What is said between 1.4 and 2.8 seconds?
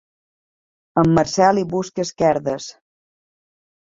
hi busca esquerdes.